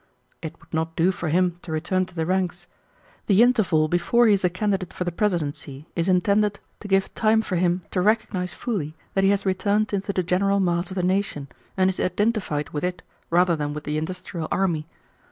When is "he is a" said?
4.25-4.49